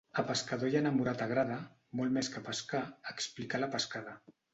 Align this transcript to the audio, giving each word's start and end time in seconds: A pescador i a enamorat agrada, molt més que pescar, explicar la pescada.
A 0.19 0.21
pescador 0.27 0.71
i 0.71 0.77
a 0.77 0.79
enamorat 0.85 1.19
agrada, 1.25 1.57
molt 1.99 2.15
més 2.15 2.29
que 2.37 2.41
pescar, 2.47 2.81
explicar 3.13 3.61
la 3.65 3.69
pescada. 3.77 4.17